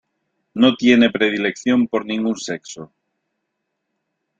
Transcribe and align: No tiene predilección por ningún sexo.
No 0.55 0.75
tiene 0.77 1.11
predilección 1.11 1.87
por 1.87 2.07
ningún 2.07 2.35
sexo. 2.35 2.91